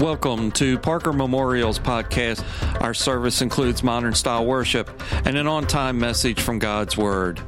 [0.00, 2.42] Welcome to Parker Memorial's podcast.
[2.80, 4.88] Our service includes modern style worship
[5.26, 7.38] and an on time message from God's Word.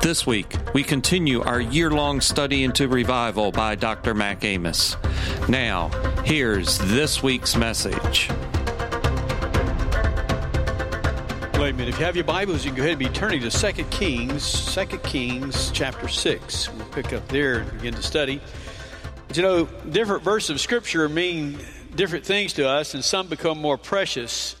[0.00, 4.14] This week, we continue our year long study into revival by Dr.
[4.14, 4.96] Mac Amos.
[5.50, 5.88] Now,
[6.24, 8.30] here's this week's message.
[11.58, 11.88] Wait a minute.
[11.88, 14.74] If you have your Bibles, you can go ahead and be turning to 2 Kings,
[14.74, 16.72] 2 Kings chapter 6.
[16.72, 18.40] We'll pick up there and begin to study.
[19.28, 21.58] But you know, different verses of Scripture mean
[21.96, 24.56] different things to us, and some become more precious.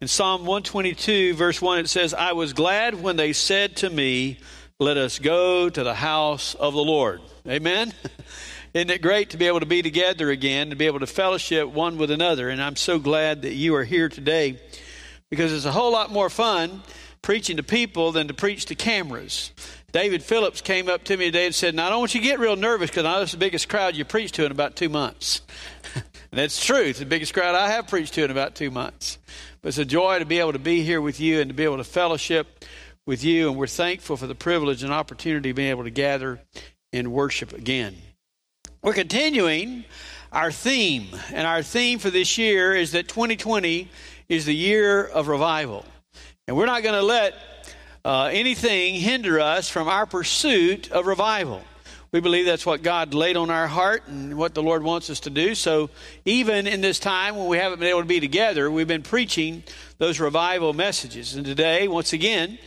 [0.00, 4.38] In Psalm 122, verse 1, it says, I was glad when they said to me,
[4.78, 7.20] Let us go to the house of the Lord.
[7.46, 7.92] Amen?
[8.74, 11.68] Isn't it great to be able to be together again, to be able to fellowship
[11.68, 12.48] one with another?
[12.48, 14.60] And I'm so glad that you are here today
[15.28, 16.82] because it's a whole lot more fun
[17.20, 19.52] preaching to people than to preach to cameras.
[19.92, 22.26] David Phillips came up to me today and said, Now, I don't want you to
[22.26, 24.76] get real nervous because I know it's the biggest crowd you preached to in about
[24.76, 25.42] two months.
[26.30, 26.82] And that's true.
[26.82, 29.18] It's the biggest crowd I have preached to in about two months.
[29.62, 31.64] But it's a joy to be able to be here with you and to be
[31.64, 32.64] able to fellowship
[33.04, 33.48] with you.
[33.48, 36.40] And we're thankful for the privilege and opportunity of being able to gather
[36.92, 37.96] and worship again.
[38.82, 39.84] We're continuing
[40.32, 41.08] our theme.
[41.32, 43.88] And our theme for this year is that 2020
[44.28, 45.84] is the year of revival.
[46.46, 47.34] And we're not going to let
[48.04, 51.62] uh, anything hinder us from our pursuit of revival.
[52.12, 55.20] We believe that's what God laid on our heart and what the Lord wants us
[55.20, 55.54] to do.
[55.54, 55.90] So,
[56.24, 59.62] even in this time when we haven't been able to be together, we've been preaching
[59.98, 61.36] those revival messages.
[61.36, 62.58] And today, once again,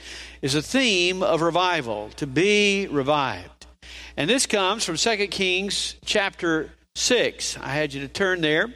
[0.41, 3.65] is a theme of revival, to be revived.
[4.15, 7.57] And this comes from 2 Kings chapter 6.
[7.57, 8.73] I had you to turn there.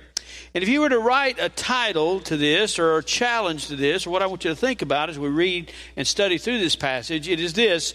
[0.53, 4.05] And if you were to write a title to this or a challenge to this,
[4.05, 6.75] or what I want you to think about as we read and study through this
[6.75, 7.93] passage, it is this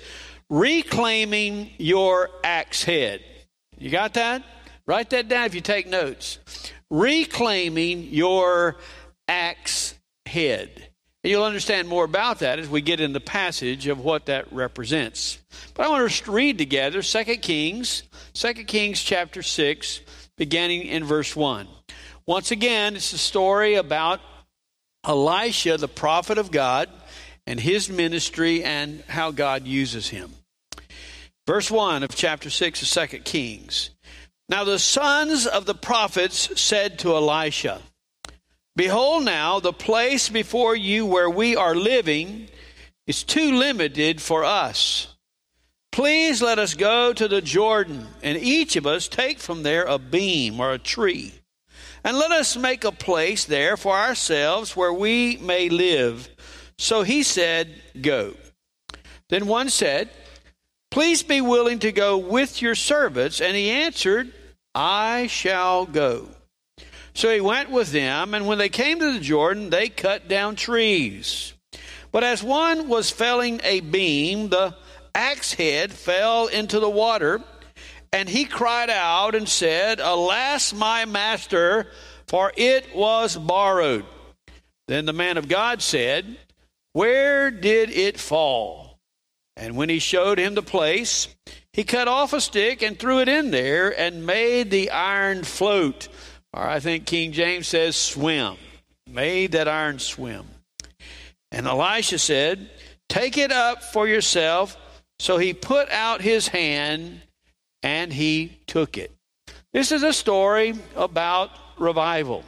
[0.52, 3.22] reclaiming your axe head.
[3.78, 4.42] You got that?
[4.86, 6.38] Write that down if you take notes.
[6.90, 8.76] Reclaiming your
[9.26, 9.94] axe
[10.26, 10.70] head.
[11.24, 14.52] And you'll understand more about that as we get in the passage of what that
[14.52, 15.38] represents.
[15.72, 18.02] But I want us to read together 2 Kings,
[18.34, 20.00] 2 Kings chapter 6,
[20.36, 21.66] beginning in verse 1.
[22.26, 24.20] Once again, it's a story about
[25.02, 26.90] Elisha, the prophet of God,
[27.46, 30.30] and his ministry and how God uses him.
[31.46, 33.90] Verse 1 of chapter 6 of 2 Kings.
[34.48, 37.82] Now the sons of the prophets said to Elisha,
[38.76, 42.48] Behold, now the place before you where we are living
[43.06, 45.08] is too limited for us.
[45.90, 49.98] Please let us go to the Jordan, and each of us take from there a
[49.98, 51.34] beam or a tree,
[52.04, 56.30] and let us make a place there for ourselves where we may live.
[56.78, 58.34] So he said, Go.
[59.28, 60.08] Then one said,
[60.92, 63.40] Please be willing to go with your servants.
[63.40, 64.30] And he answered,
[64.74, 66.28] I shall go.
[67.14, 70.54] So he went with them, and when they came to the Jordan, they cut down
[70.54, 71.54] trees.
[72.10, 74.76] But as one was felling a beam, the
[75.14, 77.40] axe head fell into the water,
[78.12, 81.86] and he cried out and said, Alas, my master,
[82.26, 84.04] for it was borrowed.
[84.88, 86.36] Then the man of God said,
[86.92, 88.81] Where did it fall?
[89.56, 91.28] And when he showed him the place,
[91.72, 96.08] he cut off a stick and threw it in there and made the iron float.
[96.52, 98.56] Or I think King James says swim.
[99.06, 100.46] Made that iron swim.
[101.50, 102.70] And Elisha said,
[103.08, 104.76] Take it up for yourself.
[105.18, 107.20] So he put out his hand
[107.82, 109.12] and he took it.
[109.72, 112.44] This is a story about revival,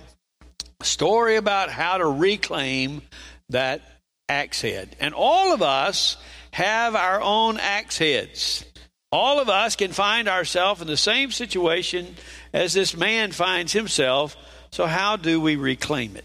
[0.81, 3.03] a story about how to reclaim
[3.49, 3.83] that
[4.29, 4.97] axe head.
[5.01, 6.17] And all of us
[6.55, 8.65] have our own axe heads.
[9.11, 12.15] All of us can find ourselves in the same situation
[12.53, 14.37] as this man finds himself.
[14.71, 16.25] So, how do we reclaim it?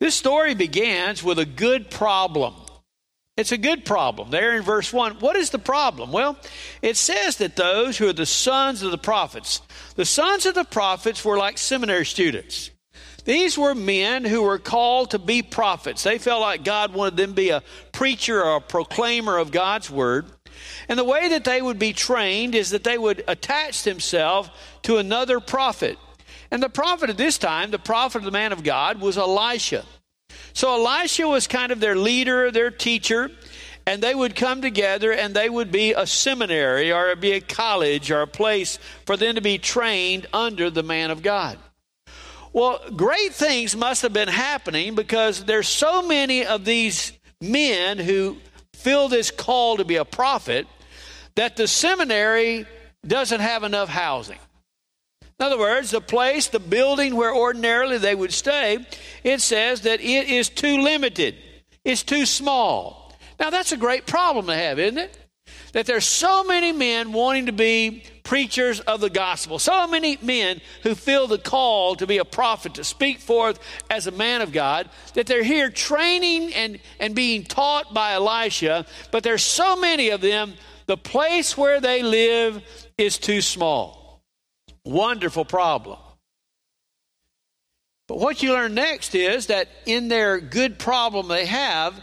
[0.00, 2.54] This story begins with a good problem.
[3.36, 4.30] It's a good problem.
[4.30, 5.20] There in verse 1.
[5.20, 6.10] What is the problem?
[6.10, 6.38] Well,
[6.80, 9.60] it says that those who are the sons of the prophets,
[9.94, 12.70] the sons of the prophets were like seminary students.
[13.28, 16.02] These were men who were called to be prophets.
[16.02, 19.90] They felt like God wanted them to be a preacher or a proclaimer of God's
[19.90, 20.24] word.
[20.88, 24.48] And the way that they would be trained is that they would attach themselves
[24.84, 25.98] to another prophet.
[26.50, 29.84] And the prophet at this time, the prophet of the man of God, was Elisha.
[30.54, 33.30] So Elisha was kind of their leader, their teacher,
[33.84, 38.10] and they would come together and they would be a seminary or be a college
[38.10, 41.58] or a place for them to be trained under the man of God.
[42.52, 48.38] Well, great things must have been happening because there's so many of these men who
[48.74, 50.66] feel this call to be a prophet
[51.34, 52.66] that the seminary
[53.06, 54.38] doesn't have enough housing.
[55.38, 58.84] In other words, the place, the building where ordinarily they would stay,
[59.22, 61.36] it says that it is too limited.
[61.84, 63.12] It's too small.
[63.38, 65.17] Now, that's a great problem to have, isn't it?
[65.72, 70.60] That there's so many men wanting to be preachers of the gospel, so many men
[70.82, 73.58] who feel the call to be a prophet, to speak forth
[73.90, 78.84] as a man of God, that they're here training and, and being taught by Elisha,
[79.10, 80.54] but there's so many of them,
[80.86, 82.62] the place where they live
[82.98, 84.22] is too small.
[84.84, 85.98] Wonderful problem.
[88.08, 91.94] But what you learn next is that in their good problem they have,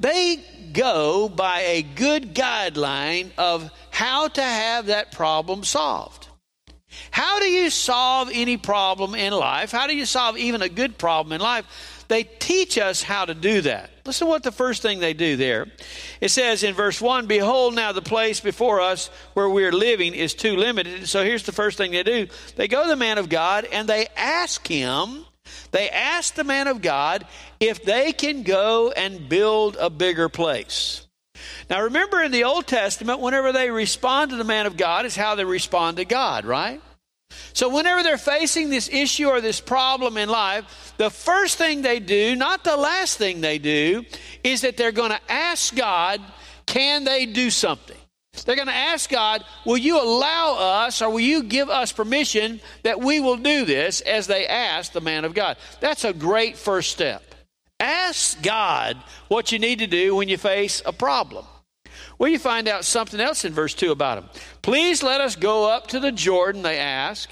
[0.00, 0.42] they
[0.72, 6.28] go by a good guideline of how to have that problem solved.
[7.10, 9.70] How do you solve any problem in life?
[9.70, 12.04] How do you solve even a good problem in life?
[12.08, 13.90] They teach us how to do that.
[14.04, 15.68] Listen what the first thing they do there.
[16.20, 20.34] It says in verse 1 Behold, now the place before us where we're living is
[20.34, 21.06] too limited.
[21.08, 22.26] So here's the first thing they do
[22.56, 25.24] they go to the man of God and they ask him,
[25.70, 27.26] they ask the man of God
[27.58, 31.06] if they can go and build a bigger place.
[31.68, 35.16] Now remember in the Old Testament, whenever they respond to the man of God, is
[35.16, 36.80] how they respond to God, right?
[37.52, 42.00] So, whenever they're facing this issue or this problem in life, the first thing they
[42.00, 44.04] do, not the last thing they do,
[44.42, 46.20] is that they're going to ask God,
[46.66, 47.96] can they do something?
[48.32, 52.60] They're going to ask God, will you allow us or will you give us permission
[52.82, 55.56] that we will do this as they ask the man of God?
[55.80, 57.22] That's a great first step.
[57.78, 58.96] Ask God
[59.28, 61.44] what you need to do when you face a problem.
[62.18, 64.30] Well, you find out something else in verse 2 about him.
[64.62, 67.30] Please let us go up to the Jordan, they ask,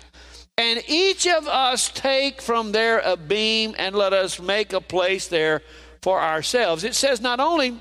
[0.56, 5.28] and each of us take from there a beam and let us make a place
[5.28, 5.62] there
[6.02, 6.84] for ourselves.
[6.84, 7.78] It says not only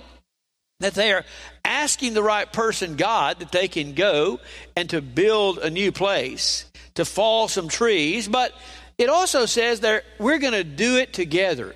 [0.80, 1.26] that they are
[1.66, 4.40] asking the right person, God, that they can go
[4.76, 6.66] and to build a new place,
[6.96, 8.52] to fall some trees, but
[8.98, 11.76] it also says that we're going to do it together.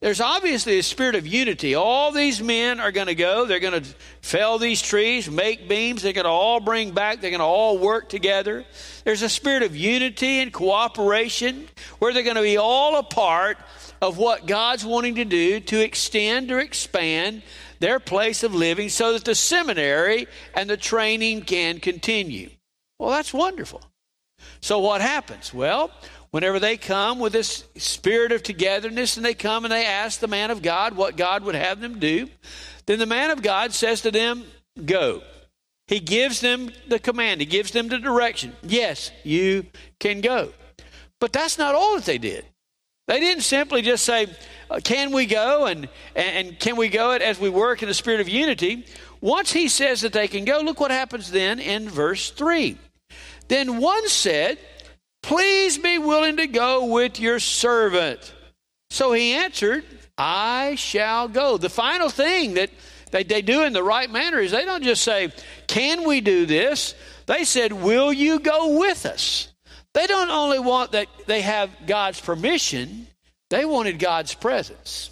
[0.00, 1.74] There's obviously a spirit of unity.
[1.74, 3.44] All these men are going to go.
[3.44, 6.00] They're going to fell these trees, make beams.
[6.00, 7.20] They're going to all bring back.
[7.20, 8.64] They're going to all work together.
[9.04, 13.58] There's a spirit of unity and cooperation where they're going to be all a part
[14.00, 17.42] of what God's wanting to do to extend or expand
[17.80, 22.50] their place of living so that the seminary and the training can continue.
[22.98, 23.82] Well, that's wonderful.
[24.60, 25.52] So, what happens?
[25.52, 25.90] Well,
[26.30, 30.28] whenever they come with this spirit of togetherness and they come and they ask the
[30.28, 32.28] man of God what God would have them do,
[32.86, 34.44] then the man of God says to them,
[34.84, 35.22] Go.
[35.86, 38.54] He gives them the command, he gives them the direction.
[38.62, 39.66] Yes, you
[39.98, 40.52] can go.
[41.20, 42.44] But that's not all that they did.
[43.08, 44.28] They didn't simply just say,
[44.70, 45.66] Uh, can we go?
[45.66, 48.86] And, and can we go it as we work in the spirit of unity?
[49.20, 52.78] Once he says that they can go, look what happens then in verse 3.
[53.48, 54.58] Then one said,
[55.22, 58.32] Please be willing to go with your servant.
[58.88, 59.84] So he answered,
[60.16, 61.58] I shall go.
[61.58, 62.70] The final thing that
[63.10, 65.32] they, they do in the right manner is they don't just say,
[65.66, 66.94] Can we do this?
[67.26, 69.48] They said, Will you go with us?
[69.92, 73.08] They don't only want that they have God's permission,
[73.50, 75.10] they wanted God's presence.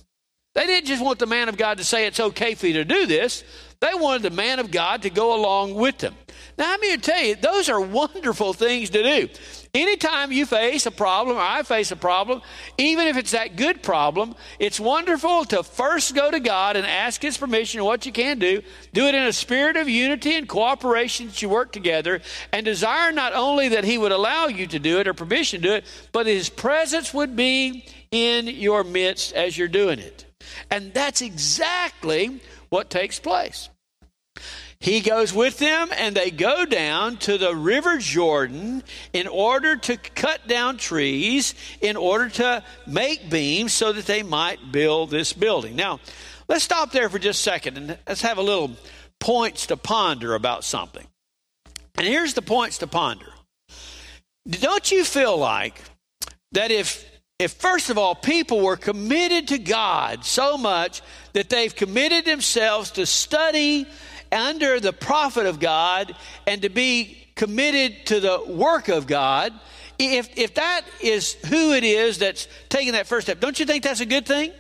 [0.55, 2.85] They didn't just want the man of God to say it's okay for you to
[2.85, 3.45] do this.
[3.81, 6.17] They wanted the man of God to go along with them.
[6.57, 9.29] Now, I'm here to tell you, those are wonderful things to do.
[9.73, 12.43] Anytime you face a problem, or I face a problem,
[12.77, 17.23] even if it's that good problem, it's wonderful to first go to God and ask
[17.23, 18.63] His permission what you can do.
[18.93, 22.21] Do it in a spirit of unity and cooperation that you work together,
[22.53, 25.69] and desire not only that He would allow you to do it or permission to
[25.69, 30.25] do it, but His presence would be in your midst as you're doing it.
[30.71, 33.69] And that's exactly what takes place.
[34.81, 39.97] He goes with them, and they go down to the River Jordan in order to
[39.97, 45.75] cut down trees, in order to make beams so that they might build this building.
[45.75, 45.99] Now,
[46.47, 48.71] let's stop there for just a second and let's have a little
[49.19, 51.07] points to ponder about something.
[51.97, 53.33] And here's the points to ponder.
[54.49, 55.83] Don't you feel like
[56.53, 57.05] that if
[57.39, 61.03] if first of all people were committed to God so much
[61.35, 63.87] that they've committed themselves to study
[64.33, 66.15] under the prophet of God
[66.47, 69.53] and to be committed to the work of God,
[69.99, 73.85] if, if that is who it is that's taking that first step, don't you think
[73.85, 74.53] that's a good thing?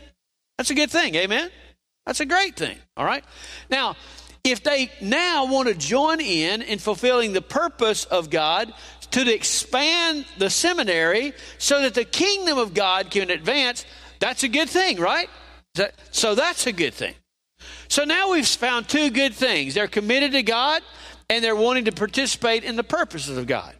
[0.56, 1.50] That's a good thing, amen?
[2.06, 3.24] That's a great thing, all right?
[3.70, 3.96] Now,
[4.44, 8.72] if they now want to join in in fulfilling the purpose of God
[9.12, 13.84] to expand the seminary so that the kingdom of God can advance,
[14.18, 15.28] that's a good thing, right?
[16.10, 17.14] So that's a good thing.
[17.88, 19.74] So now we've found two good things.
[19.74, 20.82] They're committed to God
[21.30, 23.74] and they're wanting to participate in the purposes of God.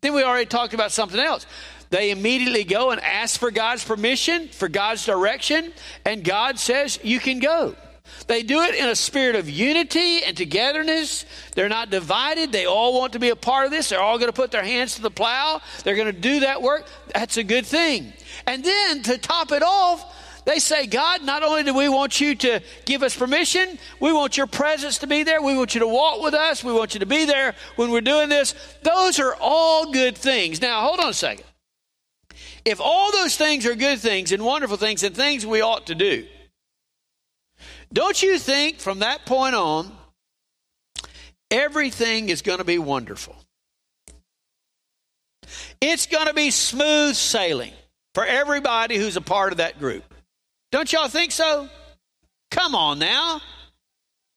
[0.00, 1.46] Then we already talked about something else.
[1.90, 5.72] They immediately go and ask for God's permission, for God's direction,
[6.04, 7.76] and God says, You can go.
[8.26, 11.24] They do it in a spirit of unity and togetherness.
[11.54, 12.52] They're not divided.
[12.52, 13.88] They all want to be a part of this.
[13.88, 15.60] They're all going to put their hands to the plow.
[15.84, 16.86] They're going to do that work.
[17.14, 18.12] That's a good thing.
[18.46, 20.12] And then to top it off,
[20.44, 24.36] they say, God, not only do we want you to give us permission, we want
[24.36, 25.40] your presence to be there.
[25.40, 26.64] We want you to walk with us.
[26.64, 28.54] We want you to be there when we're doing this.
[28.82, 30.60] Those are all good things.
[30.60, 31.44] Now, hold on a second.
[32.64, 35.94] If all those things are good things and wonderful things and things we ought to
[35.94, 36.26] do,
[37.92, 39.90] don't you think from that point on,
[41.50, 43.36] everything is going to be wonderful?
[45.80, 47.72] It's going to be smooth sailing
[48.14, 50.04] for everybody who's a part of that group.
[50.70, 51.68] Don't y'all think so?
[52.50, 53.40] Come on now.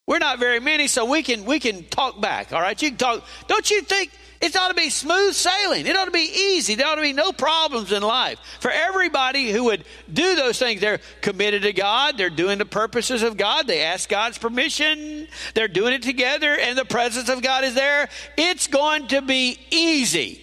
[0.06, 2.52] We're not very many, so we can we can talk back.
[2.52, 3.24] All right, you can talk.
[3.48, 5.86] Don't you think it ought to be smooth sailing?
[5.86, 6.74] It ought to be easy.
[6.74, 10.80] There ought to be no problems in life for everybody who would do those things.
[10.80, 12.18] They're committed to God.
[12.18, 13.66] They're doing the purposes of God.
[13.66, 15.28] They ask God's permission.
[15.54, 18.08] They're doing it together, and the presence of God is there.
[18.36, 20.42] It's going to be easy.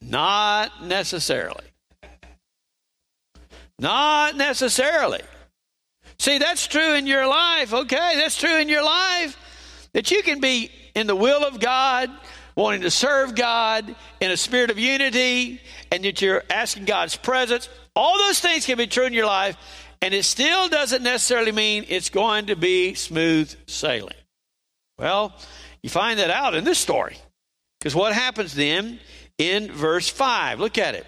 [0.00, 1.64] Not necessarily.
[3.78, 5.22] Not necessarily.
[6.18, 8.14] See, that's true in your life, okay?
[8.16, 9.36] That's true in your life.
[9.92, 12.10] That you can be in the will of God,
[12.58, 15.60] wanting to serve God in a spirit of unity,
[15.92, 17.68] and that you're asking God's presence.
[17.94, 19.56] All those things can be true in your life,
[20.02, 24.16] and it still doesn't necessarily mean it's going to be smooth sailing.
[24.98, 25.32] Well,
[25.84, 27.16] you find that out in this story.
[27.78, 28.98] Because what happens then
[29.38, 30.58] in verse 5?
[30.58, 31.06] Look at it.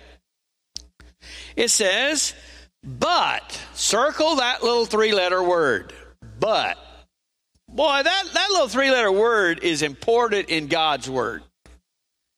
[1.56, 2.32] It says,
[2.84, 5.92] but, circle that little three letter word.
[6.38, 6.78] But.
[7.72, 11.42] Boy, that, that little three letter word is important in God's word.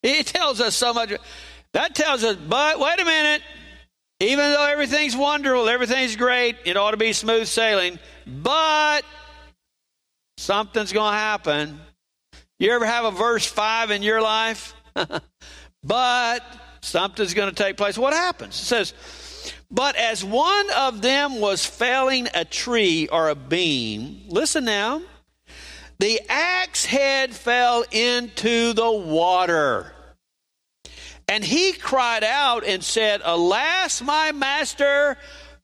[0.02, 1.12] It tells us so much.
[1.72, 3.42] That tells us, but wait a minute.
[4.20, 9.04] Even though everything's wonderful, everything's great, it ought to be smooth sailing, but
[10.36, 11.80] something's going to happen.
[12.58, 14.74] You ever have a verse 5 in your life?
[15.82, 16.40] but
[16.82, 17.98] something's going to take place.
[17.98, 18.54] What happens?
[18.60, 18.94] It says,
[19.72, 25.02] but as one of them was felling a tree or a beam, listen now,
[25.98, 29.92] the axe head fell into the water.
[31.28, 35.16] And he cried out and said, Alas, my master,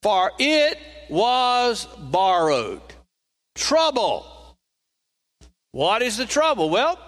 [0.03, 0.79] for it
[1.11, 2.81] was borrowed.
[3.55, 4.25] Trouble.
[5.73, 6.71] What is the trouble?
[6.71, 6.99] Well,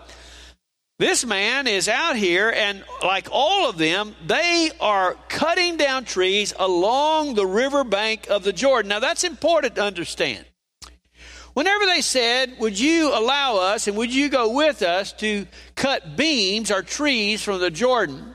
[0.99, 6.53] this man is out here, and like all of them, they are cutting down trees
[6.59, 8.91] along the riverbank of the Jordan.
[8.91, 10.45] Now, that's important to understand.
[11.55, 16.17] Whenever they said, Would you allow us and would you go with us to cut
[16.17, 18.35] beams or trees from the Jordan?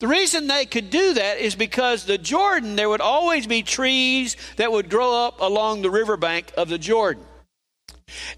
[0.00, 4.36] The reason they could do that is because the Jordan, there would always be trees
[4.56, 7.24] that would grow up along the riverbank of the Jordan.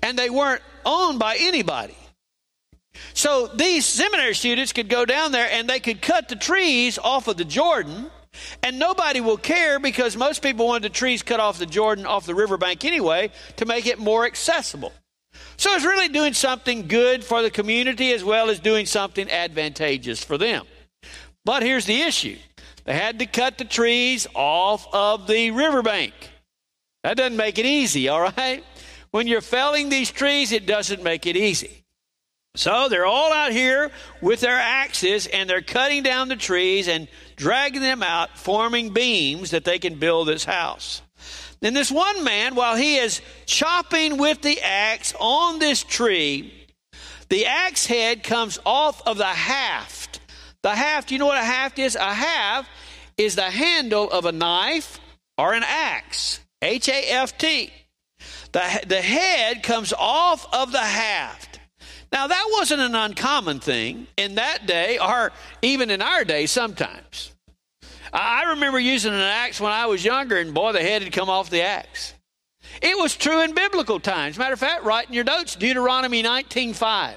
[0.02, 1.96] And they weren't owned by anybody.
[3.12, 7.28] So these seminary students could go down there and they could cut the trees off
[7.28, 8.10] of the Jordan,
[8.62, 12.26] and nobody will care because most people wanted the trees cut off the Jordan, off
[12.26, 14.92] the riverbank anyway, to make it more accessible.
[15.56, 20.22] So it's really doing something good for the community as well as doing something advantageous
[20.24, 20.66] for them.
[21.44, 22.36] But here's the issue
[22.84, 26.14] they had to cut the trees off of the riverbank.
[27.02, 28.64] That doesn't make it easy, all right?
[29.10, 31.79] When you're felling these trees, it doesn't make it easy.
[32.60, 33.90] So they're all out here
[34.20, 39.52] with their axes and they're cutting down the trees and dragging them out, forming beams
[39.52, 41.00] that they can build this house.
[41.60, 46.52] Then this one man, while he is chopping with the axe on this tree,
[47.30, 50.20] the axe head comes off of the haft.
[50.60, 51.96] The haft, you know what a haft is?
[51.96, 52.68] A haft
[53.16, 55.00] is the handle of a knife
[55.38, 56.40] or an axe.
[56.60, 57.72] H A F T.
[58.52, 61.49] The, the head comes off of the haft.
[62.12, 67.32] Now, that wasn't an uncommon thing in that day, or even in our day sometimes.
[68.12, 71.30] I remember using an axe when I was younger, and boy, the head had come
[71.30, 72.14] off the axe.
[72.82, 74.38] It was true in biblical times.
[74.38, 77.14] Matter of fact, write in your notes Deuteronomy 19.5.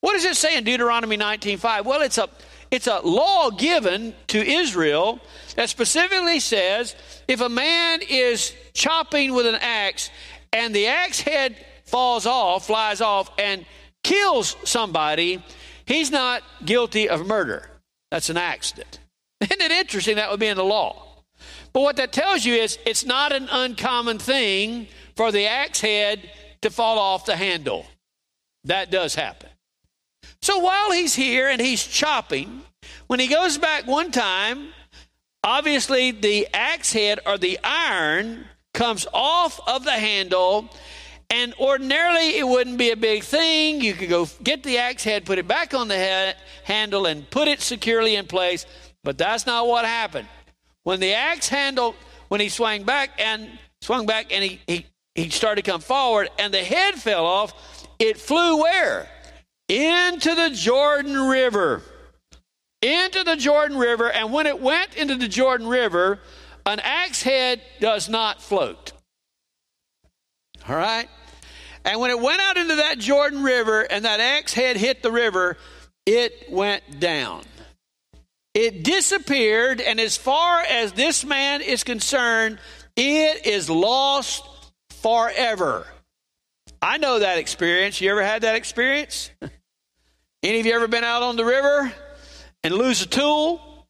[0.00, 1.84] What does it say in Deuteronomy 19.5?
[1.84, 2.28] Well, it's a,
[2.70, 5.20] it's a law given to Israel
[5.56, 6.94] that specifically says
[7.26, 10.10] if a man is chopping with an axe
[10.52, 13.64] and the axe head falls off, flies off, and
[14.04, 15.42] kills somebody,
[15.84, 17.68] he's not guilty of murder.
[18.12, 19.00] That's an accident.
[19.40, 21.04] Isn't it interesting that would be in the law?
[21.72, 26.30] But what that tells you is it's not an uncommon thing for the axe head
[26.62, 27.86] to fall off the handle.
[28.62, 29.50] That does happen.
[30.40, 32.62] So while he's here and he's chopping,
[33.08, 34.68] when he goes back one time,
[35.42, 40.70] obviously the axe head or the iron comes off of the handle.
[41.34, 43.80] And ordinarily, it wouldn't be a big thing.
[43.80, 47.28] You could go get the axe head, put it back on the head, handle, and
[47.28, 48.66] put it securely in place.
[49.02, 50.28] But that's not what happened.
[50.84, 51.96] When the axe handle,
[52.28, 53.50] when he swung back and
[53.80, 54.86] swung back and he, he,
[55.16, 57.52] he started to come forward and the head fell off,
[57.98, 59.08] it flew where?
[59.68, 61.82] Into the Jordan River.
[62.80, 64.08] Into the Jordan River.
[64.08, 66.20] And when it went into the Jordan River,
[66.64, 68.92] an axe head does not float.
[70.68, 71.08] All right?
[71.84, 75.12] And when it went out into that Jordan River and that axe head hit the
[75.12, 75.56] river,
[76.06, 77.42] it went down.
[78.54, 82.58] It disappeared, and as far as this man is concerned,
[82.96, 84.44] it is lost
[85.02, 85.86] forever.
[86.80, 88.00] I know that experience.
[88.00, 89.30] You ever had that experience?
[90.42, 91.92] Any of you ever been out on the river
[92.62, 93.88] and lose a tool?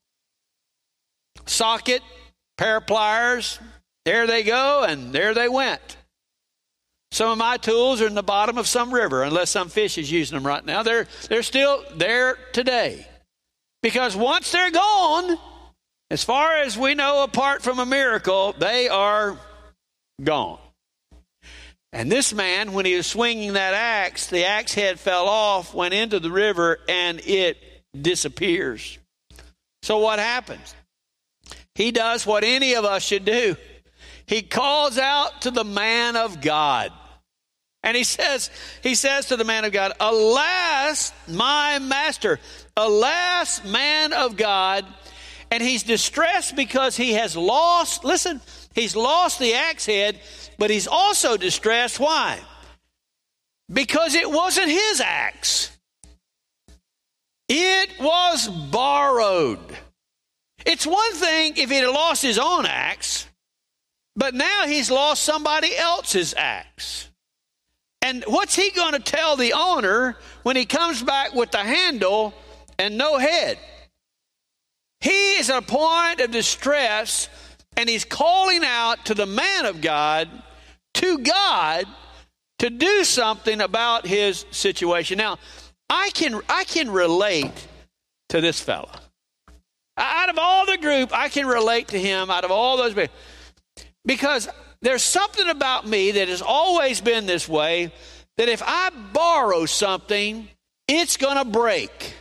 [1.47, 2.01] Socket,
[2.57, 3.59] pair of pliers,
[4.05, 5.97] there they go, and there they went.
[7.15, 10.11] Some of my tools are in the bottom of some river, unless some fish is
[10.11, 10.83] using them right now.
[10.83, 13.07] They're, they're still there today.
[13.85, 15.39] Because once they're gone,
[16.11, 19.39] as far as we know, apart from a miracle, they are
[20.25, 20.59] gone.
[21.93, 25.95] And this man, when he was swinging that axe, the axe head fell off, went
[25.95, 27.59] into the river, and it
[27.97, 28.99] disappears.
[29.85, 30.75] So what happens?
[31.77, 33.55] He does what any of us should do.
[34.27, 36.91] He calls out to the man of God.
[37.85, 38.51] And he says,
[38.83, 42.41] he says to the man of God, Alas, my master,
[42.75, 44.87] alas, man of God.
[45.51, 48.41] And he's distressed because he has lost, listen,
[48.75, 50.19] he's lost the axe head,
[50.59, 52.01] but he's also distressed.
[52.01, 52.41] Why?
[53.71, 55.71] Because it wasn't his axe,
[57.51, 59.61] it was borrowed.
[60.65, 63.29] It's one thing if he'd lost his own axe,
[64.17, 67.11] but now he's lost somebody else's axe.
[68.05, 72.35] And what's he going to tell the owner when he comes back with the handle
[72.79, 73.59] and no head?
[75.01, 77.31] He is at a point of distress
[77.79, 80.29] and he's calling out to the man of God,
[80.95, 81.87] to God,
[82.59, 85.17] to do something about his situation.
[85.17, 85.39] Now,
[85.89, 87.69] I can I can relate
[88.29, 89.01] to this fella.
[89.97, 92.95] Out of all the group, I can relate to him out of all those
[94.05, 94.47] because
[94.85, 97.91] there's something about me that has always been this way
[98.37, 100.47] that if I borrow something,
[100.87, 102.15] it's going to break.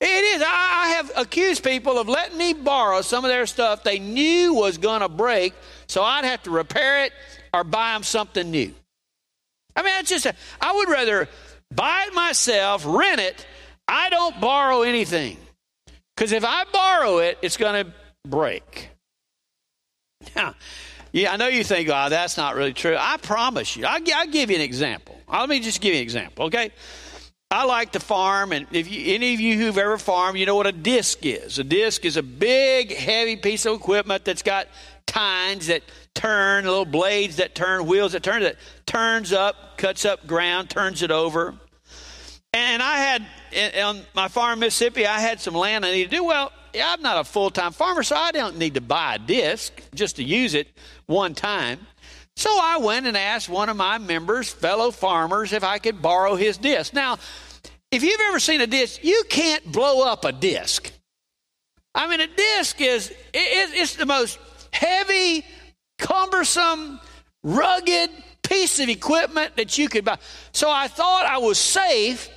[0.00, 0.42] It is.
[0.44, 4.76] I have accused people of letting me borrow some of their stuff they knew was
[4.76, 5.54] going to break,
[5.86, 7.12] so I'd have to repair it
[7.54, 8.74] or buy them something new.
[9.76, 11.28] I mean, that's just, a, I would rather
[11.72, 13.46] buy it myself, rent it.
[13.86, 15.36] I don't borrow anything.
[16.16, 17.92] Because if I borrow it, it's going to
[18.26, 18.89] break.
[20.36, 20.54] Now,
[21.12, 22.96] yeah, I know you think, oh, that's not really true.
[22.98, 23.84] I promise you.
[23.84, 25.18] I'll, I'll give you an example.
[25.28, 26.70] Uh, let me just give you an example, okay?
[27.50, 30.54] I like to farm, and if you, any of you who've ever farmed, you know
[30.54, 31.58] what a disc is.
[31.58, 34.68] A disc is a big, heavy piece of equipment that's got
[35.06, 35.82] tines that
[36.14, 41.02] turn, little blades that turn, wheels that turn, that turns up, cuts up ground, turns
[41.02, 41.54] it over.
[42.52, 43.26] And I had
[43.82, 46.24] on my farm, in Mississippi, I had some land I needed to do.
[46.24, 49.80] Well, I'm not a full time farmer, so I don't need to buy a disc
[49.94, 50.68] just to use it
[51.06, 51.86] one time.
[52.36, 56.36] So I went and asked one of my members, fellow farmers, if I could borrow
[56.36, 56.94] his disc.
[56.94, 57.18] Now,
[57.90, 60.90] if you've ever seen a disc, you can't blow up a disc.
[61.94, 64.38] I mean, a disc is it, it's the most
[64.72, 65.44] heavy,
[65.98, 67.00] cumbersome,
[67.42, 68.10] rugged
[68.42, 70.18] piece of equipment that you could buy.
[70.52, 72.28] So I thought I was safe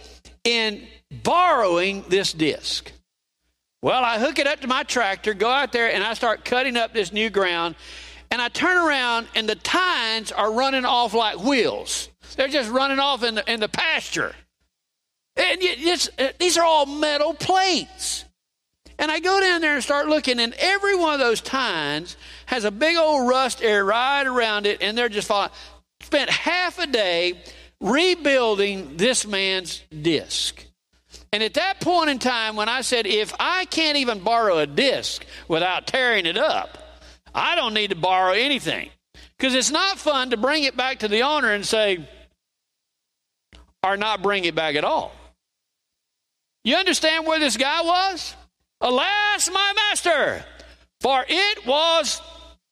[0.43, 2.91] in borrowing this disc.
[3.83, 6.77] Well, I hook it up to my tractor, go out there, and I start cutting
[6.77, 7.75] up this new ground.
[8.31, 12.07] And I turn around, and the tines are running off like wheels.
[12.37, 14.35] They're just running off in the, in the pasture.
[15.35, 15.61] And
[16.17, 18.23] uh, these are all metal plates.
[18.97, 22.15] And I go down there and start looking, and every one of those tines
[22.45, 25.51] has a big old rust area right around it, and they're just falling.
[25.99, 27.33] Spent half a day
[27.81, 30.67] rebuilding this man's disc.
[31.33, 34.67] And at that point in time, when I said, if I can't even borrow a
[34.67, 36.77] disc without tearing it up,
[37.33, 38.91] I don't need to borrow anything.
[39.35, 42.07] Because it's not fun to bring it back to the owner and say,
[43.83, 45.11] or not bring it back at all.
[46.63, 48.35] You understand where this guy was?
[48.79, 50.45] Alas, my master,
[51.01, 52.21] for it was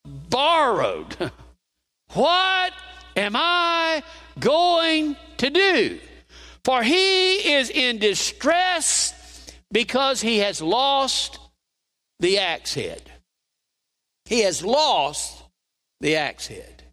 [0.06, 1.32] borrowed.
[2.13, 2.74] what
[3.15, 4.04] am I
[4.39, 6.00] going to do?
[6.63, 9.13] For he is in distress
[9.71, 11.39] because he has lost
[12.19, 13.02] the axe head.
[14.26, 15.43] He has lost
[16.02, 16.84] the axe head.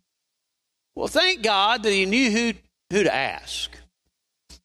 [0.97, 2.53] Well, thank God that he knew who,
[2.91, 3.71] who to ask.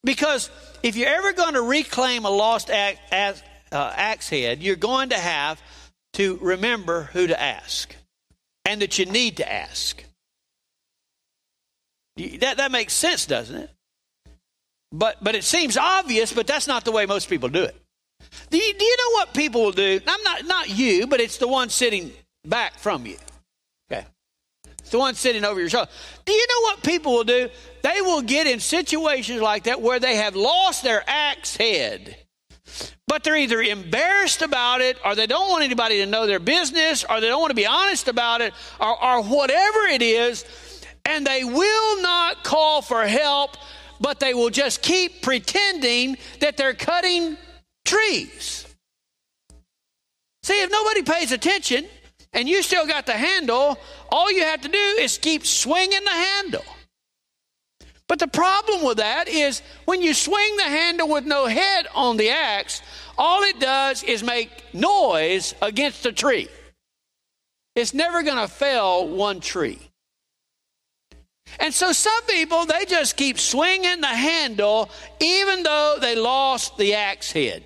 [0.04, 0.50] Because
[0.82, 5.62] if you're ever going to reclaim a lost uh, axe head, you're going to have
[6.14, 7.96] to remember who to ask
[8.66, 10.04] and that you need to ask.
[12.16, 13.70] That, that makes sense, doesn't it?
[14.94, 17.76] But, but it seems obvious, but that's not the way most people do it.
[18.52, 20.00] Do you, do you know what people will do?
[20.08, 22.12] I'm not, not you, but it's the one sitting
[22.46, 23.18] back from you.
[23.92, 24.06] Okay.
[24.80, 25.90] It's the one sitting over your shoulder.
[26.26, 27.50] Do you know what people will do?
[27.82, 32.16] They will get in situations like that where they have lost their axe head.
[33.08, 37.04] But they're either embarrassed about it, or they don't want anybody to know their business,
[37.04, 40.46] or they don't want to be honest about it, or, or whatever it is,
[41.06, 43.58] and they will not call for help,
[44.00, 47.38] but they will just keep pretending that they're cutting
[47.86, 48.68] trees.
[50.44, 51.88] See, if nobody pays attention
[52.34, 53.78] and you still got the handle,
[54.10, 56.66] all you have to do is keep swinging the handle.
[58.08, 62.18] But the problem with that is when you swing the handle with no head on
[62.18, 62.82] the axe,
[63.18, 66.50] all it does is make noise against the tree.
[67.76, 69.80] It's never going to fell one tree.
[71.60, 74.90] And so some people, they just keep swinging the handle
[75.20, 77.64] even though they lost the axe head.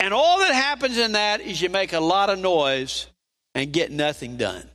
[0.00, 3.08] And all that happens in that is you make a lot of noise
[3.54, 4.68] and get nothing done.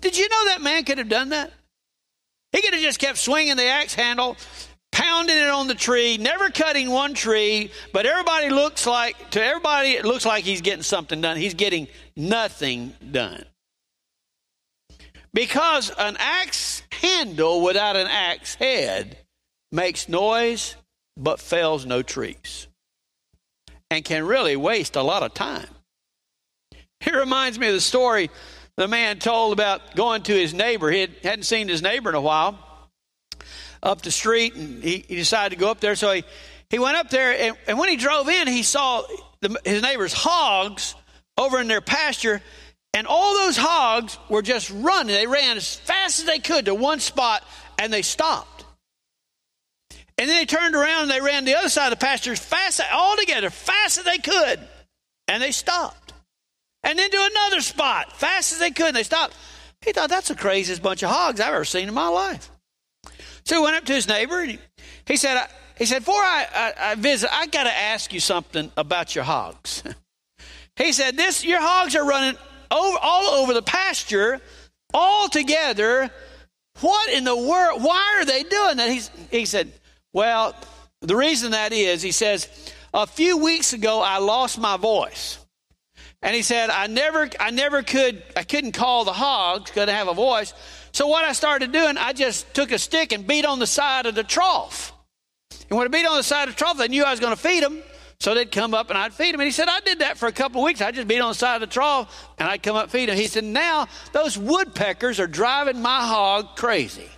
[0.00, 1.52] Did you know that man could have done that?
[2.52, 4.36] He could have just kept swinging the axe handle,
[4.92, 9.90] pounding it on the tree, never cutting one tree, but everybody looks like, to everybody,
[9.90, 11.36] it looks like he's getting something done.
[11.36, 13.44] He's getting nothing done.
[15.36, 19.18] Because an axe handle without an axe head
[19.70, 20.76] makes noise
[21.14, 22.68] but fells no trees
[23.90, 25.68] and can really waste a lot of time.
[26.72, 28.30] It reminds me of the story
[28.78, 30.90] the man told about going to his neighbor.
[30.90, 32.58] He hadn't seen his neighbor in a while
[33.82, 35.96] up the street, and he, he decided to go up there.
[35.96, 36.24] So he,
[36.70, 39.02] he went up there, and, and when he drove in, he saw
[39.40, 40.94] the, his neighbor's hogs
[41.36, 42.40] over in their pasture,
[42.94, 45.14] and all those hogs were just running.
[45.14, 47.44] They ran as fast as they could to one spot
[47.78, 48.64] and they stopped.
[50.18, 52.38] And then they turned around and they ran the other side of the pasture as
[52.38, 54.60] fast, all together, fast as they could.
[55.28, 56.14] And they stopped.
[56.82, 59.36] And then to another spot, fast as they could, and they stopped.
[59.84, 62.50] He thought, that's the craziest bunch of hogs I've ever seen in my life.
[63.44, 64.58] So he went up to his neighbor and he,
[65.06, 65.46] he said,
[65.76, 69.24] he said, before I, I, I visit, I got to ask you something about your
[69.24, 69.82] hogs.
[70.76, 72.38] he said, this, your hogs are running
[72.70, 74.40] over, all over the pasture,
[74.92, 76.10] all together.
[76.80, 77.82] What in the world?
[77.82, 78.90] Why are they doing that?
[78.90, 79.72] He's, he said,
[80.12, 80.54] Well,
[81.00, 82.48] the reason that is, he says,
[82.92, 85.38] a few weeks ago I lost my voice.
[86.22, 90.08] And he said, I never, I never could, I couldn't call the hogs I have
[90.08, 90.54] a voice.
[90.92, 94.06] So what I started doing, I just took a stick and beat on the side
[94.06, 94.92] of the trough.
[95.68, 97.34] And when I beat on the side of the trough, they knew I was going
[97.34, 97.82] to feed them.
[98.18, 99.40] So they'd come up and I'd feed them.
[99.40, 100.80] And he said, I did that for a couple of weeks.
[100.80, 103.16] I just beat on the side of the trough and I'd come up feed them.
[103.16, 107.08] He said, now those woodpeckers are driving my hog crazy.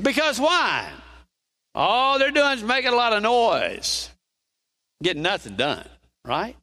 [0.00, 0.90] Because why?
[1.74, 4.10] All they're doing is making a lot of noise,
[5.02, 5.86] getting nothing done,
[6.24, 6.56] right?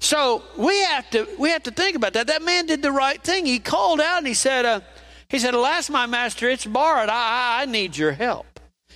[0.00, 2.26] So we have to we have to think about that.
[2.26, 3.46] That man did the right thing.
[3.46, 4.80] He called out and he said, uh,
[5.28, 7.08] he said, Alas, my master, it's borrowed.
[7.08, 8.46] I, I need your help.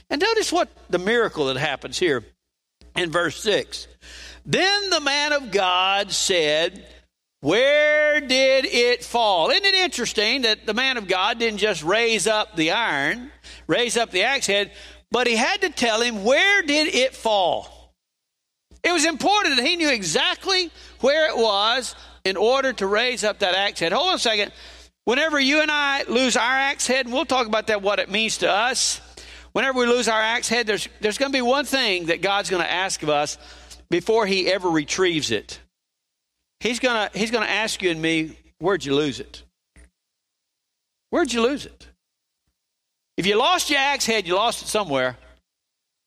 [0.09, 2.25] And notice what the miracle that happens here
[2.97, 3.89] in verse 6.
[4.45, 6.87] Then the man of God said,
[7.41, 9.51] Where did it fall?
[9.51, 13.31] Isn't it interesting that the man of God didn't just raise up the iron,
[13.67, 14.73] raise up the axe head,
[15.11, 17.95] but he had to tell him, Where did it fall?
[18.83, 23.39] It was important that he knew exactly where it was in order to raise up
[23.41, 23.93] that axe head.
[23.93, 24.53] Hold on a second.
[25.05, 28.11] Whenever you and I lose our axe head, and we'll talk about that, what it
[28.11, 29.01] means to us.
[29.53, 32.49] Whenever we lose our axe head, there's, there's going to be one thing that God's
[32.49, 33.37] going to ask of us
[33.91, 35.61] before He ever retrieves it.
[36.61, 39.43] He's going to, he's going to ask you and me, Where'd you lose it?
[41.11, 41.89] Where'd you lose it?
[43.17, 45.19] If you lost your axe head, you lost it somewhere.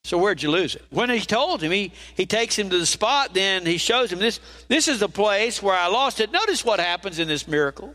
[0.06, 0.84] So where'd you lose it?
[0.90, 4.20] When he told him, he, he takes him to the spot, then he shows him
[4.20, 4.40] this.
[4.70, 6.32] This is the place where I lost it.
[6.32, 7.94] Notice what happens in this miracle.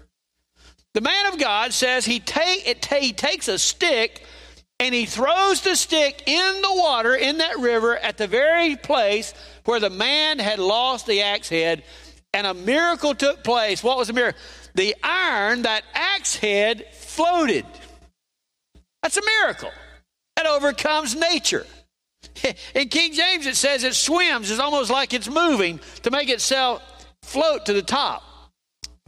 [0.94, 4.24] The man of God says he, take, it, he takes a stick
[4.79, 9.35] and he throws the stick in the water in that river at the very place
[9.64, 11.85] where the man had lost the axe head
[12.33, 13.83] and a miracle took place.
[13.83, 14.40] What was the miracle?
[14.74, 17.66] the iron, that axe head, floated.
[19.03, 19.70] That's a miracle.
[20.37, 21.66] That overcomes nature.
[22.74, 24.50] In King James, it says it swims.
[24.50, 26.83] It's almost like it's moving to make itself
[27.22, 28.22] float to the top.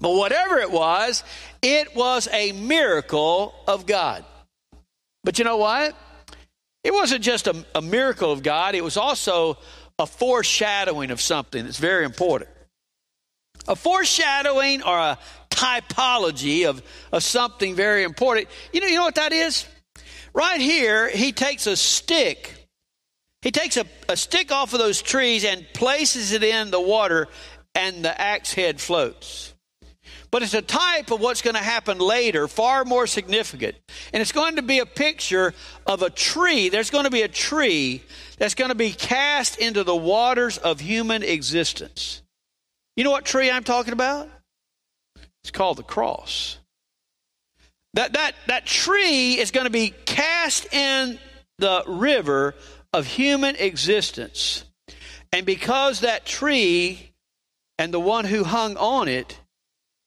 [0.02, 1.22] But whatever it was,
[1.62, 4.24] it was a miracle of God.
[5.22, 5.94] But you know what?
[6.82, 9.58] It wasn't just a, a miracle of God, it was also
[10.00, 12.50] a foreshadowing of something that's very important.
[13.68, 15.18] A foreshadowing or a
[15.50, 18.48] typology of, of something very important.
[18.72, 19.66] You know, you know what that is?
[20.34, 22.66] Right here, he takes a stick.
[23.42, 27.28] He takes a, a stick off of those trees and places it in the water,
[27.76, 29.51] and the axe head floats.
[30.32, 33.76] But it's a type of what's going to happen later, far more significant.
[34.14, 35.52] And it's going to be a picture
[35.86, 36.70] of a tree.
[36.70, 38.02] There's going to be a tree
[38.38, 42.22] that's going to be cast into the waters of human existence.
[42.96, 44.30] You know what tree I'm talking about?
[45.44, 46.58] It's called the cross.
[47.92, 51.18] That, that, that tree is going to be cast in
[51.58, 52.54] the river
[52.94, 54.64] of human existence.
[55.30, 57.12] And because that tree
[57.78, 59.38] and the one who hung on it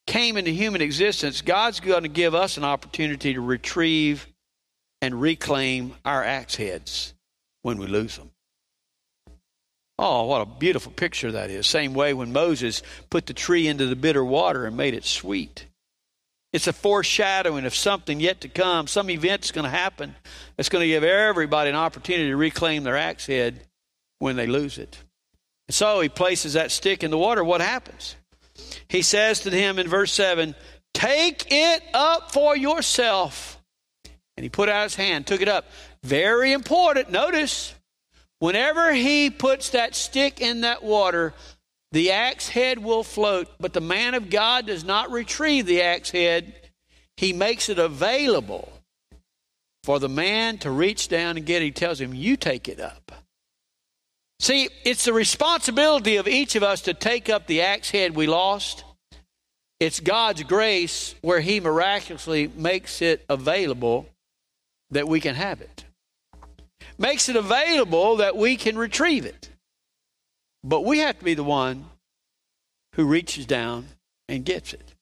[0.07, 4.27] came into human existence, God's going to give us an opportunity to retrieve
[5.01, 7.13] and reclaim our axe heads
[7.61, 8.31] when we lose them.
[9.97, 11.67] Oh, what a beautiful picture that is.
[11.67, 15.67] Same way when Moses put the tree into the bitter water and made it sweet.
[16.51, 20.15] It's a foreshadowing of something yet to come, some event going to happen
[20.55, 23.59] that's going to give everybody an opportunity to reclaim their axe head
[24.19, 24.97] when they lose it.
[25.67, 27.43] And so he places that stick in the water.
[27.43, 28.15] What happens?
[28.87, 30.55] He says to him in verse 7
[30.93, 33.61] Take it up for yourself.
[34.37, 35.65] And he put out his hand, took it up.
[36.03, 37.09] Very important.
[37.09, 37.73] Notice,
[38.39, 41.33] whenever he puts that stick in that water,
[41.91, 46.11] the axe head will float, but the man of God does not retrieve the axe
[46.11, 46.53] head.
[47.17, 48.71] He makes it available
[49.83, 51.65] for the man to reach down and get it.
[51.65, 53.11] He tells him, You take it up.
[54.39, 58.27] See, it's the responsibility of each of us to take up the axe head we
[58.27, 58.83] lost.
[59.79, 64.07] It's God's grace where He miraculously makes it available
[64.91, 65.85] that we can have it.
[66.97, 69.49] Makes it available that we can retrieve it.
[70.63, 71.85] But we have to be the one
[72.93, 73.87] who reaches down
[74.27, 74.95] and gets it.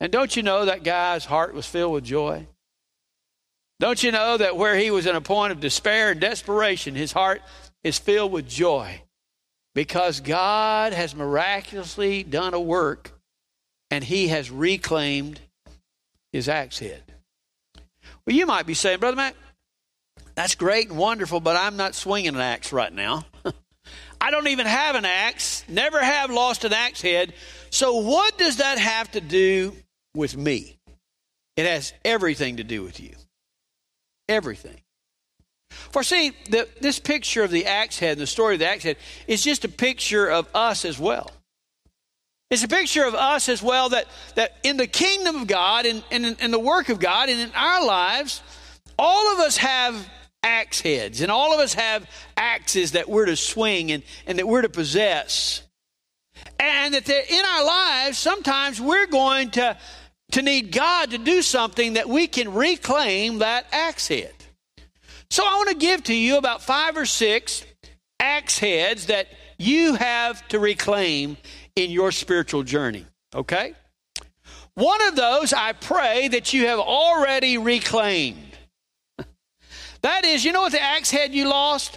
[0.00, 2.46] And don't you know that guy's heart was filled with joy?
[3.80, 7.12] Don't you know that where he was in a point of despair and desperation, his
[7.12, 7.42] heart
[7.82, 9.02] is filled with joy
[9.74, 13.12] because God has miraculously done a work
[13.90, 15.40] and he has reclaimed
[16.32, 17.02] his axe head.
[18.26, 19.36] Well, you might be saying, Brother Matt,
[20.34, 23.26] that's great and wonderful, but I'm not swinging an axe right now.
[24.20, 27.34] I don't even have an axe, never have lost an axe head.
[27.70, 29.74] So, what does that have to do
[30.14, 30.78] with me?
[31.56, 33.14] It has everything to do with you.
[34.28, 34.80] Everything.
[35.90, 38.84] For see, the, this picture of the axe head, and the story of the axe
[38.84, 41.30] head, is just a picture of us as well.
[42.50, 44.06] It's a picture of us as well that,
[44.36, 47.40] that in the kingdom of God and in, in, in the work of God and
[47.40, 48.42] in our lives,
[48.98, 50.08] all of us have
[50.42, 54.46] axe heads and all of us have axes that we're to swing and, and that
[54.46, 55.62] we're to possess.
[56.60, 59.76] And that in our lives, sometimes we're going to,
[60.34, 64.34] to need God to do something that we can reclaim that axe head.
[65.30, 67.64] So I want to give to you about five or six
[68.18, 71.36] axe heads that you have to reclaim
[71.76, 73.06] in your spiritual journey.
[73.32, 73.74] Okay?
[74.74, 78.56] One of those I pray that you have already reclaimed.
[80.02, 81.96] that is, you know what the axe head you lost?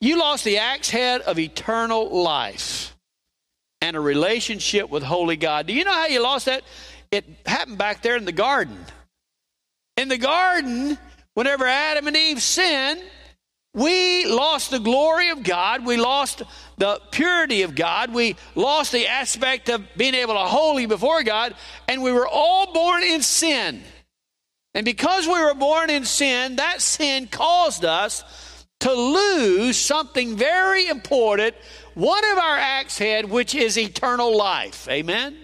[0.00, 2.96] You lost the axe head of eternal life
[3.82, 5.66] and a relationship with holy God.
[5.66, 6.62] Do you know how you lost that?
[7.10, 8.78] It happened back there in the garden.
[9.96, 10.98] In the garden,
[11.36, 13.02] Whenever Adam and Eve sinned,
[13.74, 15.84] we lost the glory of God.
[15.84, 16.42] We lost
[16.78, 18.14] the purity of God.
[18.14, 21.54] We lost the aspect of being able to holy before God.
[21.88, 23.82] And we were all born in sin.
[24.72, 28.24] And because we were born in sin, that sin caused us
[28.80, 31.54] to lose something very important,
[31.92, 34.88] one of our axe head, which is eternal life.
[34.88, 35.36] Amen?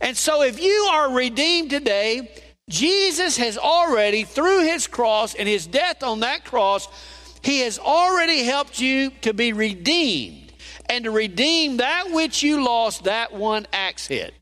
[0.00, 2.30] And so if you are redeemed today,
[2.68, 6.88] Jesus has already, through his cross and his death on that cross,
[7.42, 10.52] he has already helped you to be redeemed
[10.88, 14.32] and to redeem that which you lost, that one axe head.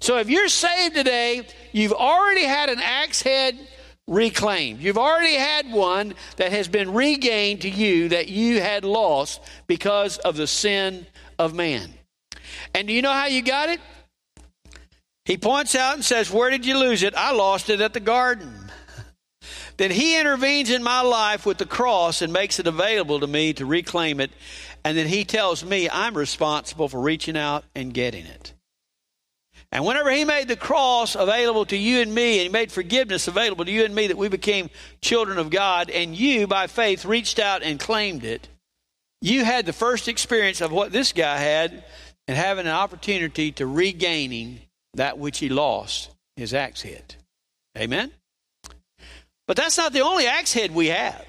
[0.00, 3.58] So if you're saved today, you've already had an axe head
[4.06, 4.80] reclaimed.
[4.80, 10.18] You've already had one that has been regained to you that you had lost because
[10.18, 11.06] of the sin
[11.38, 11.94] of man.
[12.74, 13.80] And do you know how you got it?
[15.24, 17.14] He points out and says, Where did you lose it?
[17.14, 18.70] I lost it at the garden.
[19.76, 23.52] then he intervenes in my life with the cross and makes it available to me
[23.54, 24.32] to reclaim it.
[24.84, 28.52] And then he tells me I'm responsible for reaching out and getting it.
[29.70, 33.26] And whenever he made the cross available to you and me, and he made forgiveness
[33.26, 34.68] available to you and me, that we became
[35.00, 38.48] children of God, and you, by faith, reached out and claimed it,
[39.22, 41.84] you had the first experience of what this guy had
[42.28, 44.60] and having an opportunity to regaining
[44.94, 47.16] that which he lost, his axe head.
[47.76, 48.10] Amen?
[49.46, 51.26] But that's not the only axe head we have.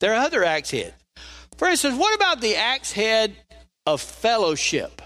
[0.00, 0.94] There are other axe heads.
[1.56, 3.36] For instance, what about the axe head
[3.86, 5.00] of fellowship?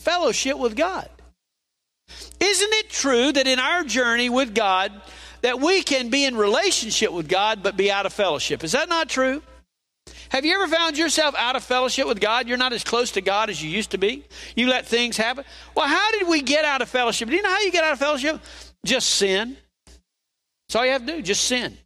[0.00, 1.08] Fellowship with God.
[2.40, 4.92] Isn't it true that in our journey with God,
[5.42, 8.64] that we can be in relationship with God but be out of fellowship?
[8.64, 9.42] Is that not true?
[10.30, 12.48] Have you ever found yourself out of fellowship with God?
[12.48, 14.24] You're not as close to God as you used to be.
[14.56, 15.44] You let things happen.
[15.74, 17.28] Well, how did we get out of fellowship?
[17.28, 18.40] Do you know how you get out of fellowship?
[18.84, 19.56] Just sin.
[20.66, 21.22] That's all you have to do.
[21.22, 21.78] Just sin.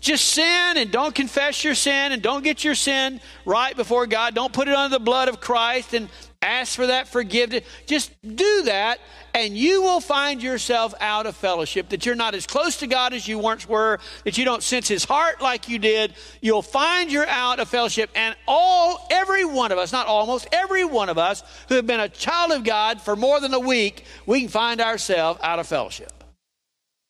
[0.00, 4.34] Just sin and don't confess your sin and don't get your sin right before God.
[4.34, 6.08] Don't put it under the blood of Christ and
[6.40, 7.64] ask for that forgiveness.
[7.86, 9.00] Just do that,
[9.36, 13.12] and you will find yourself out of fellowship, that you're not as close to God
[13.12, 16.14] as you once were, that you don't sense His heart like you did.
[16.40, 18.08] You'll find you're out of fellowship.
[18.14, 22.00] And all, every one of us, not almost, every one of us who have been
[22.00, 25.66] a child of God for more than a week, we can find ourselves out of
[25.66, 26.14] fellowship.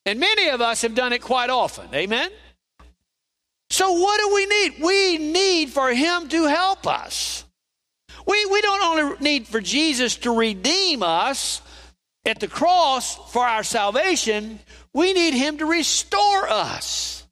[0.05, 1.87] And many of us have done it quite often.
[1.95, 2.29] Amen?
[3.69, 4.83] So, what do we need?
[4.83, 7.45] We need for Him to help us.
[8.25, 11.61] We, we don't only need for Jesus to redeem us
[12.27, 14.59] at the cross for our salvation,
[14.93, 17.25] we need Him to restore us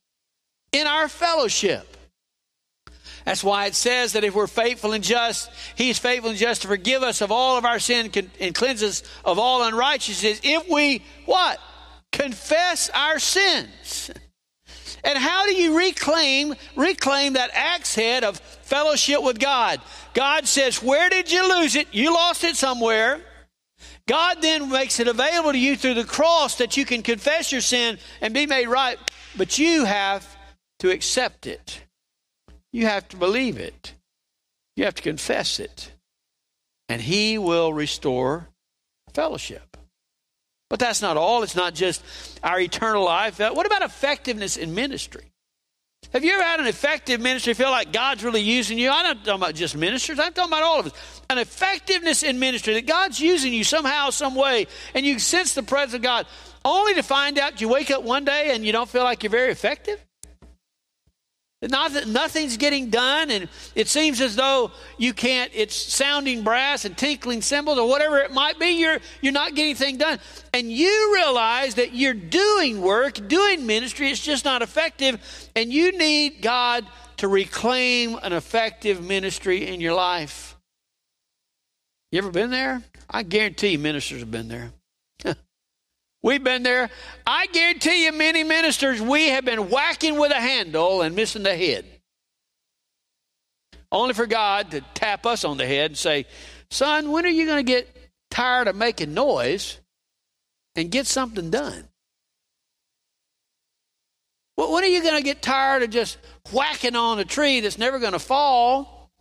[0.71, 1.95] in our fellowship.
[3.25, 6.67] That's why it says that if we're faithful and just, He's faithful and just to
[6.67, 10.41] forgive us of all of our sin and cleanse us of all unrighteousness.
[10.43, 11.59] If we, what?
[12.11, 14.11] Confess our sins.
[15.03, 19.79] And how do you reclaim reclaim that axe head of fellowship with God?
[20.15, 21.89] God says, "Where did you lose it?
[21.91, 23.21] You lost it somewhere."
[24.07, 27.61] God then makes it available to you through the cross that you can confess your
[27.61, 28.99] sin and be made right,
[29.35, 30.37] but you have
[30.79, 31.81] to accept it.
[32.71, 33.93] You have to believe it.
[34.75, 35.91] You have to confess it.
[36.87, 38.49] And he will restore
[39.13, 39.77] fellowship.
[40.69, 41.41] But that's not all.
[41.41, 42.03] It's not just
[42.43, 43.39] our eternal life.
[43.39, 45.31] What about effectiveness in ministry?
[46.15, 48.89] Have you ever had an effective ministry feel like God's really using you?
[48.89, 51.21] I'm not talking about just ministers, I'm talking about all of us.
[51.29, 55.61] An effectiveness in ministry that God's using you somehow, some way, and you sense the
[55.61, 56.25] presence of God,
[56.63, 59.29] only to find out you wake up one day and you don't feel like you're
[59.29, 60.01] very effective?
[61.69, 66.97] Not nothing's getting done, and it seems as though you can't, it's sounding brass and
[66.97, 70.19] tinkling cymbals or whatever it might be, you're, you're not getting anything done.
[70.53, 75.19] And you realize that you're doing work, doing ministry, it's just not effective,
[75.55, 76.85] and you need God
[77.17, 80.55] to reclaim an effective ministry in your life.
[82.11, 82.83] You ever been there?
[83.09, 84.71] I guarantee ministers have been there.
[86.25, 86.89] We've been there.
[87.27, 91.55] I guarantee you, many ministers, we have been whacking with a handle and missing the
[91.55, 91.85] head.
[93.91, 96.25] Only for God to tap us on the head and say,
[96.71, 97.95] Son, when are you going to get
[98.31, 99.79] tired of making noise
[100.75, 101.89] and get something done?
[104.57, 106.17] Well, when are you going to get tired of just
[106.51, 109.11] whacking on a tree that's never going to fall?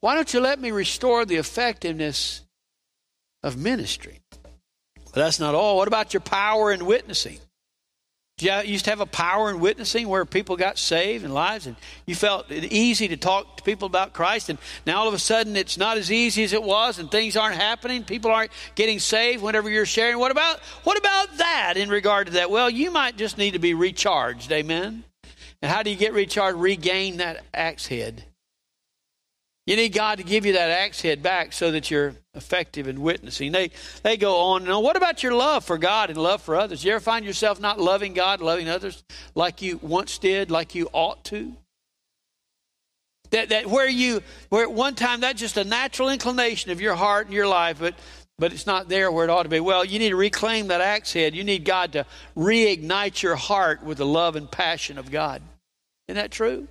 [0.00, 2.40] Why don't you let me restore the effectiveness
[3.42, 4.21] of ministry?
[5.12, 5.76] But that's not all.
[5.76, 7.38] What about your power in witnessing?
[8.40, 11.76] You used to have a power in witnessing where people got saved and lives, and
[12.06, 15.18] you felt it easy to talk to people about Christ, and now all of a
[15.18, 18.02] sudden it's not as easy as it was, and things aren't happening.
[18.02, 20.18] People aren't getting saved whenever you're sharing.
[20.18, 22.50] What about what about that in regard to that?
[22.50, 24.50] Well, you might just need to be recharged.
[24.50, 25.04] Amen.
[25.60, 26.58] And how do you get recharged?
[26.58, 28.24] Regain that axe head.
[29.66, 33.02] You need God to give you that axe head back so that you're effective in
[33.02, 33.52] witnessing.
[33.52, 33.70] They,
[34.02, 34.82] they go on and on.
[34.82, 36.84] What about your love for God and love for others?
[36.84, 39.02] You ever find yourself not loving God, loving others
[39.34, 41.54] like you once did, like you ought to?
[43.30, 46.94] That, that where you, where at one time that's just a natural inclination of your
[46.94, 47.94] heart and your life, but,
[48.38, 49.60] but it's not there where it ought to be.
[49.60, 51.34] Well, you need to reclaim that axe head.
[51.34, 52.06] You need God to
[52.36, 55.42] reignite your heart with the love and passion of God.
[56.08, 56.68] Isn't that true?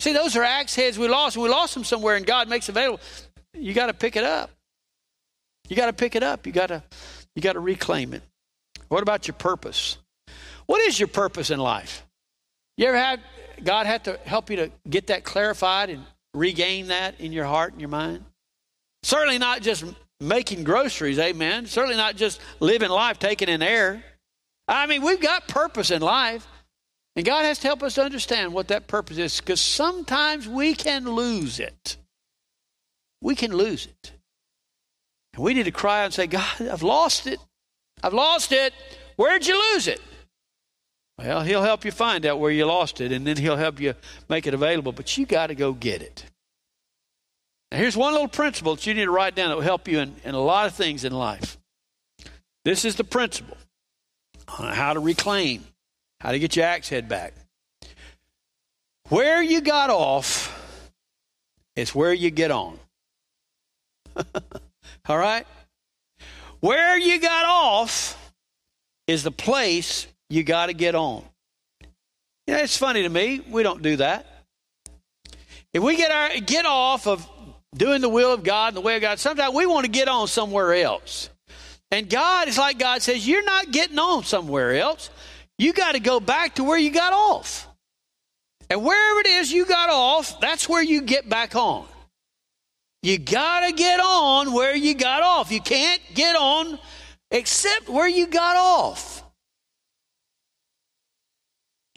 [0.00, 1.36] See, those are axe heads we lost.
[1.36, 3.00] We lost them somewhere, and God makes available.
[3.54, 4.50] You got to pick it up.
[5.68, 6.46] You got to pick it up.
[6.46, 6.82] You got to
[7.34, 8.22] you got to reclaim it.
[8.88, 9.98] What about your purpose?
[10.66, 12.04] What is your purpose in life?
[12.76, 13.20] You ever had
[13.62, 17.72] God had to help you to get that clarified and regain that in your heart
[17.72, 18.24] and your mind?
[19.02, 19.84] Certainly not just
[20.20, 21.66] making groceries, amen.
[21.66, 24.02] Certainly not just living life taking in air.
[24.66, 26.46] I mean, we've got purpose in life.
[27.16, 31.04] And God has to help us understand what that purpose is because sometimes we can
[31.04, 31.96] lose it.
[33.20, 34.12] We can lose it.
[35.34, 37.40] And we need to cry out and say, God, I've lost it.
[38.02, 38.72] I've lost it.
[39.16, 40.00] Where'd you lose it?
[41.18, 43.94] Well, He'll help you find out where you lost it, and then He'll help you
[44.28, 44.92] make it available.
[44.92, 46.24] But you got to go get it.
[47.70, 49.98] Now, here's one little principle that you need to write down that will help you
[49.98, 51.58] in, in a lot of things in life.
[52.64, 53.56] This is the principle
[54.46, 55.64] on how to reclaim,
[56.20, 57.34] how to get your axe head back.
[59.08, 60.54] Where you got off
[61.76, 62.78] is where you get on.
[65.08, 65.46] All right?
[66.60, 68.32] Where you got off
[69.06, 71.24] is the place you got to get on.
[72.46, 73.40] You know, it's funny to me.
[73.50, 74.26] We don't do that.
[75.72, 77.28] If we get our get off of
[77.74, 80.08] doing the will of God and the way of God, sometimes we want to get
[80.08, 81.30] on somewhere else.
[81.90, 85.10] And God is like God says, you're not getting on somewhere else.
[85.58, 87.66] You got to go back to where you got off.
[88.70, 91.86] And wherever it is you got off, that's where you get back on.
[93.02, 95.52] You got to get on where you got off.
[95.52, 96.78] You can't get on
[97.30, 99.22] except where you got off.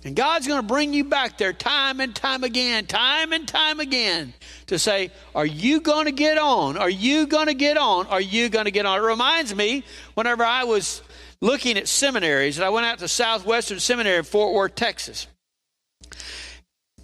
[0.04, 3.80] And God's going to bring you back there time and time again, time and time
[3.80, 4.34] again
[4.68, 6.78] to say, Are you going to get on?
[6.78, 8.08] Are you going to get on?
[8.08, 8.98] Are you going to get on?
[8.98, 9.84] It reminds me
[10.16, 11.04] whenever I was
[11.40, 15.28] looking at seminaries, and I went out to Southwestern Seminary in Fort Worth, Texas.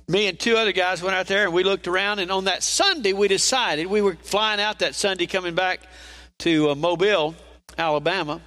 [0.10, 2.64] Me and two other guys went out there and we looked around, and on that
[2.64, 5.82] Sunday, we decided we were flying out that Sunday coming back
[6.39, 7.36] to uh, Mobile,
[7.78, 8.41] Alabama.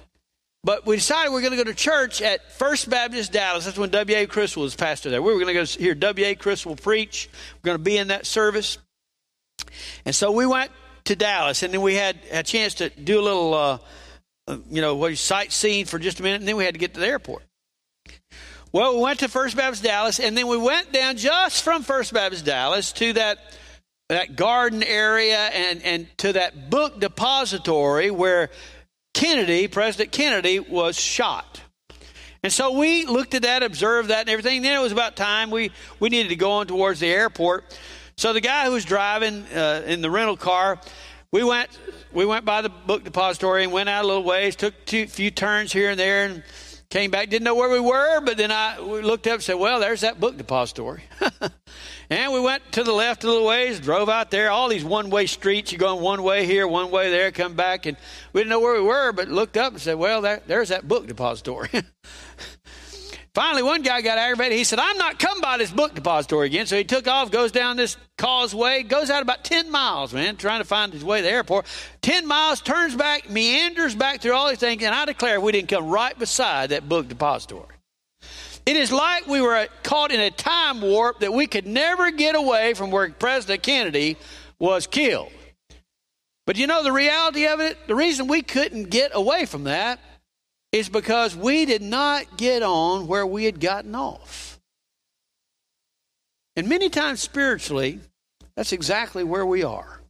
[0.63, 3.65] But we decided we are going to go to church at First Baptist Dallas.
[3.65, 4.27] That's when W.A.
[4.27, 5.21] Criswell was pastor there.
[5.21, 6.35] We were going to go hear W.A.
[6.35, 7.29] Criswell preach.
[7.55, 8.77] We're going to be in that service.
[10.05, 10.71] And so we went
[11.05, 13.77] to Dallas, and then we had a chance to do a little, uh,
[14.47, 16.93] uh, you know, what sightseeing for just a minute, and then we had to get
[16.93, 17.43] to the airport.
[18.73, 22.13] Well, we went to First Baptist Dallas, and then we went down just from First
[22.13, 23.37] Baptist Dallas to that
[24.07, 28.49] that garden area and, and to that book depository where
[29.13, 31.61] Kennedy, President Kennedy, was shot.
[32.43, 34.61] And so we looked at that, observed that, and everything.
[34.61, 37.77] Then it was about time we, we needed to go on towards the airport.
[38.17, 40.79] So the guy who was driving uh, in the rental car,
[41.31, 41.69] we went
[42.13, 45.31] we went by the book depository and went out a little ways, took a few
[45.31, 46.43] turns here and there, and
[46.91, 47.29] came back.
[47.29, 50.01] Didn't know where we were, but then I we looked up and said, "Well, there's
[50.01, 51.03] that book depository."
[52.09, 54.51] and we went to the left a little ways, drove out there.
[54.51, 55.71] All these one-way streets.
[55.71, 57.97] You're going one way here, one way there, come back, and
[58.33, 60.87] we didn't know where we were, but looked up and said, "Well, there, there's that
[60.87, 61.69] book depository."
[63.33, 64.57] Finally, one guy got aggravated.
[64.57, 66.65] He said, I'm not coming by this book depository again.
[66.65, 70.59] So he took off, goes down this causeway, goes out about 10 miles, man, trying
[70.59, 71.65] to find his way to the airport.
[72.01, 74.83] 10 miles, turns back, meanders back through all these things.
[74.83, 77.73] And I declare we didn't come right beside that book depository.
[78.65, 82.35] It is like we were caught in a time warp that we could never get
[82.35, 84.17] away from where President Kennedy
[84.59, 85.31] was killed.
[86.45, 87.77] But you know the reality of it?
[87.87, 89.99] The reason we couldn't get away from that
[90.71, 94.59] is because we did not get on where we had gotten off.
[96.55, 97.99] And many times spiritually,
[98.55, 100.01] that's exactly where we are.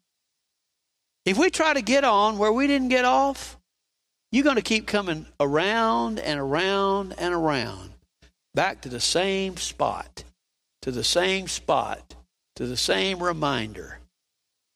[1.26, 3.58] If we try to get on where we didn't get off,
[4.32, 7.92] you're going to keep coming around and around and around
[8.56, 10.24] back to the same spot,
[10.82, 12.16] to the same spot,
[12.56, 14.00] to the same reminder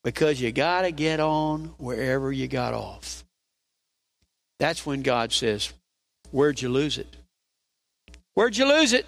[0.04, 3.25] because you got to get on wherever you got off.
[4.60, 5.74] That's when God says,
[6.32, 7.16] Where'd you lose it?
[8.34, 9.06] Where'd you lose it?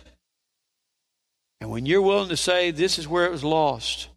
[1.60, 4.10] And when you're willing to say, This is where it was lost,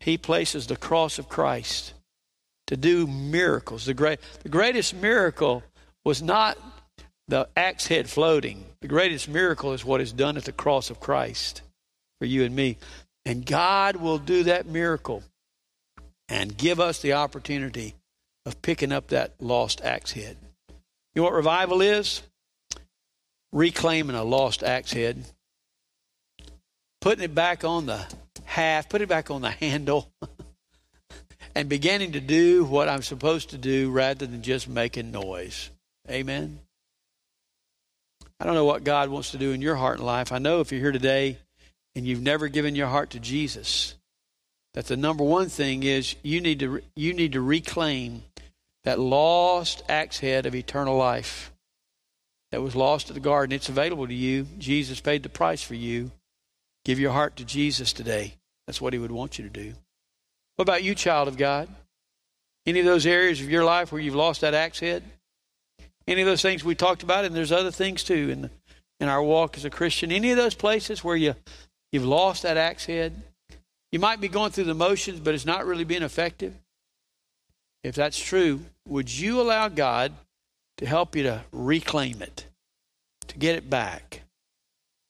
[0.00, 1.94] He places the cross of Christ
[2.66, 3.86] to do miracles.
[3.86, 5.62] The, great, the greatest miracle
[6.04, 6.58] was not
[7.28, 11.00] the axe head floating, the greatest miracle is what is done at the cross of
[11.00, 11.62] Christ
[12.18, 12.76] for you and me.
[13.24, 15.22] And God will do that miracle
[16.28, 17.94] and give us the opportunity
[18.46, 20.36] of picking up that lost axe head.
[21.14, 22.22] You know what revival is?
[23.52, 25.24] Reclaiming a lost axe head,
[27.00, 28.04] putting it back on the
[28.44, 30.10] half, putting it back on the handle,
[31.54, 35.70] and beginning to do what I'm supposed to do rather than just making noise.
[36.10, 36.58] Amen.
[38.40, 40.32] I don't know what God wants to do in your heart and life.
[40.32, 41.38] I know if you're here today
[41.94, 43.94] and you've never given your heart to Jesus,
[44.74, 48.24] that the number one thing is you need to you need to reclaim
[48.84, 51.52] that lost axe head of eternal life
[52.52, 53.54] that was lost at the garden.
[53.54, 54.46] It's available to you.
[54.58, 56.12] Jesus paid the price for you.
[56.84, 58.34] Give your heart to Jesus today.
[58.66, 59.74] That's what he would want you to do.
[60.56, 61.68] What about you, child of God?
[62.66, 65.02] Any of those areas of your life where you've lost that axe head?
[66.06, 68.50] Any of those things we talked about, and there's other things too in
[69.00, 70.12] in our walk as a Christian.
[70.12, 71.34] Any of those places where you
[71.92, 73.20] you've lost that axe head?
[73.90, 76.54] You might be going through the motions, but it's not really being effective.
[77.84, 80.14] If that's true, would you allow God
[80.78, 82.46] to help you to reclaim it,
[83.28, 84.22] to get it back,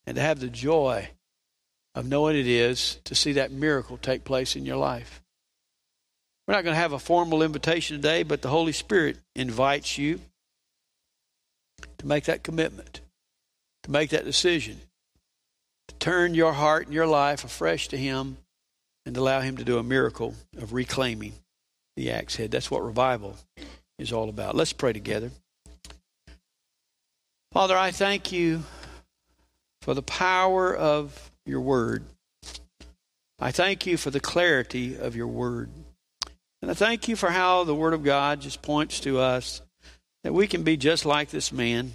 [0.05, 1.09] and to have the joy
[1.95, 5.21] of knowing it is to see that miracle take place in your life?
[6.45, 10.19] We're not going to have a formal invitation today, but the Holy Spirit invites you
[11.97, 12.99] to make that commitment,
[13.83, 14.81] to make that decision,
[15.87, 18.35] to turn your heart and your life afresh to Him
[19.05, 21.33] and allow Him to do a miracle of reclaiming
[21.95, 22.51] the axe head.
[22.51, 23.37] That's what revival
[23.97, 24.55] is all about.
[24.55, 25.31] Let's pray together.
[27.51, 28.63] Father, I thank you
[29.81, 32.03] for the power of your word.
[33.39, 35.69] I thank you for the clarity of your word.
[36.61, 39.61] And I thank you for how the word of God just points to us
[40.23, 41.93] that we can be just like this man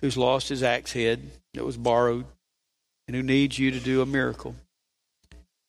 [0.00, 1.20] who's lost his axe head
[1.54, 2.24] that was borrowed
[3.06, 4.56] and who needs you to do a miracle.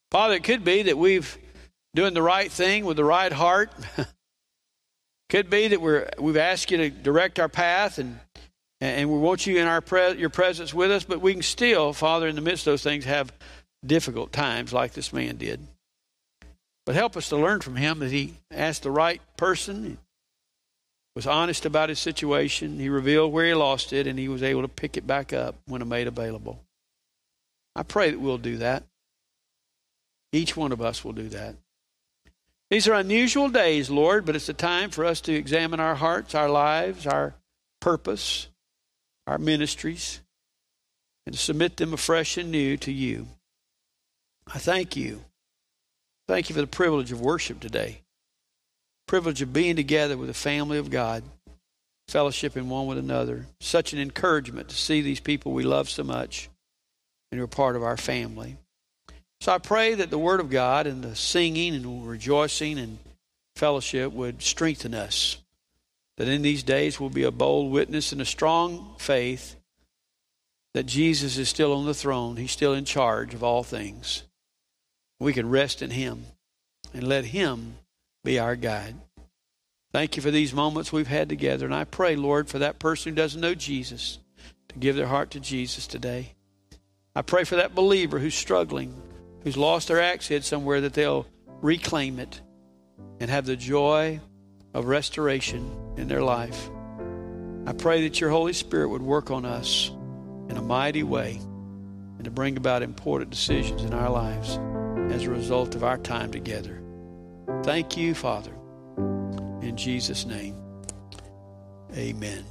[0.10, 1.38] Father, it could be that we've
[1.94, 3.72] doing the right thing with the right heart.
[5.30, 8.20] could be that we're we've asked you to direct our path and
[8.82, 11.94] and we want you in our pre- your presence with us, but we can still,
[11.94, 13.32] Father, in the midst of those things, have
[13.86, 15.60] difficult times like this man did.
[16.86, 20.00] But help us to learn from him that he asked the right person,
[21.16, 24.64] was honest about his situation, he revealed where he lost it, and he was able
[24.64, 26.60] to pick it back up when made available.
[27.76, 28.84] I pray that we'll do that.
[30.34, 31.56] Each one of us will do that.
[32.72, 36.34] These are unusual days, Lord, but it's a time for us to examine our hearts,
[36.34, 37.36] our lives, our
[37.82, 38.48] purpose,
[39.28, 40.22] our ministries,
[41.26, 43.28] and submit them afresh and new to you.
[44.48, 45.26] I thank you.
[46.30, 48.04] Thank you for the privilege of worship today.
[49.06, 51.24] Privilege of being together with the family of God,
[52.10, 53.48] fellowshipping one with another.
[53.60, 56.50] Such an encouragement to see these people we love so much
[57.32, 58.56] and who are part of our family.
[59.42, 63.00] So I pray that the Word of God and the singing and rejoicing and
[63.56, 65.38] fellowship would strengthen us.
[66.18, 69.56] That in these days we'll be a bold witness and a strong faith
[70.76, 72.38] that Jesus is still on the throne.
[72.38, 74.22] He's still in charge of all things.
[75.20, 76.26] We can rest in Him
[76.94, 77.78] and let Him
[78.24, 78.94] be our guide.
[79.92, 81.66] Thank you for these moments we've had together.
[81.66, 84.20] And I pray, Lord, for that person who doesn't know Jesus
[84.70, 86.34] to give their heart to Jesus today.
[87.16, 88.94] I pray for that believer who's struggling
[89.44, 91.26] who's lost their axe head somewhere that they'll
[91.62, 92.42] reclaim it
[93.20, 94.20] and have the joy
[94.74, 96.70] of restoration in their life.
[97.66, 99.92] I pray that your Holy Spirit would work on us
[100.50, 101.40] in a mighty way
[102.16, 104.60] and to bring about important decisions in our lives
[105.14, 106.82] as a result of our time together.
[107.64, 108.54] Thank you, Father.
[109.62, 110.56] In Jesus' name,
[111.96, 112.51] amen.